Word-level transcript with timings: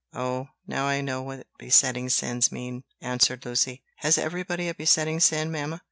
"Oh! 0.15 0.47
now 0.65 0.87
I 0.87 1.01
know 1.01 1.21
what 1.21 1.45
besetting 1.59 2.09
sins 2.09 2.51
mean," 2.51 2.85
answered 3.01 3.45
Lucy. 3.45 3.83
"Has 3.97 4.17
everybody 4.17 4.67
a 4.67 4.73
besetting 4.73 5.19
sin, 5.19 5.51
mamma?" 5.51 5.79